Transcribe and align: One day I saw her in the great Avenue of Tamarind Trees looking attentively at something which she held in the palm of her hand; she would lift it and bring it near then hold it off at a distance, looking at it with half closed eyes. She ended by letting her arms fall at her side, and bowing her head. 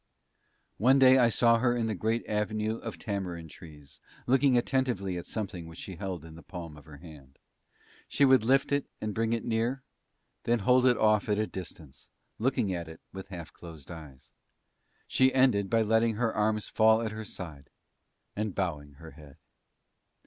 One 0.79 0.97
day 0.97 1.19
I 1.19 1.29
saw 1.29 1.59
her 1.59 1.77
in 1.77 1.85
the 1.85 1.93
great 1.93 2.25
Avenue 2.27 2.77
of 2.77 2.97
Tamarind 2.97 3.51
Trees 3.51 3.99
looking 4.25 4.57
attentively 4.57 5.15
at 5.15 5.27
something 5.27 5.67
which 5.67 5.77
she 5.77 5.97
held 5.97 6.25
in 6.25 6.33
the 6.33 6.41
palm 6.41 6.75
of 6.75 6.85
her 6.85 6.97
hand; 6.97 7.37
she 8.07 8.25
would 8.25 8.43
lift 8.43 8.71
it 8.71 8.87
and 8.99 9.13
bring 9.13 9.31
it 9.31 9.45
near 9.45 9.83
then 10.41 10.57
hold 10.57 10.87
it 10.87 10.97
off 10.97 11.29
at 11.29 11.37
a 11.37 11.45
distance, 11.45 12.09
looking 12.39 12.73
at 12.73 12.87
it 12.89 12.99
with 13.13 13.27
half 13.27 13.53
closed 13.53 13.91
eyes. 13.91 14.31
She 15.07 15.31
ended 15.35 15.69
by 15.69 15.83
letting 15.83 16.15
her 16.15 16.33
arms 16.33 16.67
fall 16.67 17.03
at 17.03 17.11
her 17.11 17.23
side, 17.23 17.69
and 18.35 18.55
bowing 18.55 18.93
her 18.93 19.11
head. 19.11 19.37